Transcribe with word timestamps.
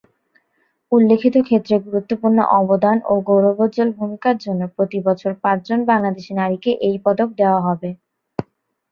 উল্লিখিত 0.91 1.35
ক্ষেত্রে 1.47 1.75
গুরুত্বপূর্ণ 1.85 2.37
অবদান 2.59 2.97
ও 3.05 3.23
গৌরবোজ্জ্বল 3.27 3.89
ভূমিকার 3.97 4.35
জন্য 4.45 4.61
প্রতি 4.75 4.99
বছর 5.07 5.31
পাঁচজন 5.43 5.79
বাংলাদেশী 5.89 6.33
নারীকে 6.35 6.71
এই 6.87 6.95
পদক 7.05 7.29
দেওয়া 7.39 7.61
হবে। 7.67 7.89